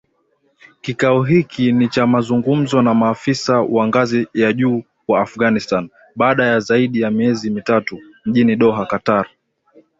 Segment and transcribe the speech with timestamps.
[0.81, 6.59] Kikao hiki ni cha mazungumzo na maafisa wa ngazi ya juu wa Afghanistan, baada ya
[6.59, 9.27] zaidi ya miezi mitatu, mjini Doha, Qatar